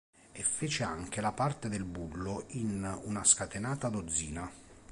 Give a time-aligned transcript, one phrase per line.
[0.31, 4.51] E fece anche la parte del bullo in "Una scatenata dozzina".